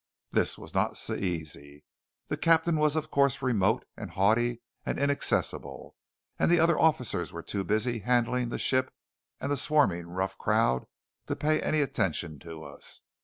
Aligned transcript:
This 0.31 0.57
was 0.57 0.73
not 0.73 0.97
so 0.97 1.13
easy. 1.13 1.83
The 2.27 2.35
captain 2.35 2.77
was 2.77 2.95
of 2.95 3.11
course 3.11 3.43
remote 3.43 3.85
and 3.95 4.09
haughty 4.09 4.63
and 4.83 4.97
inaccessible, 4.97 5.95
and 6.39 6.49
the 6.49 6.59
other 6.59 6.79
officers 6.79 7.31
were 7.31 7.43
too 7.43 7.63
busy 7.63 7.99
handling 7.99 8.49
the 8.49 8.57
ship 8.57 8.91
and 9.39 9.51
the 9.51 9.57
swarming 9.57 10.07
rough 10.07 10.39
crowd 10.39 10.87
to 11.27 11.35
pay 11.35 11.61
any 11.61 11.81
attention 11.81 12.39
to 12.39 12.63
us. 12.63 13.01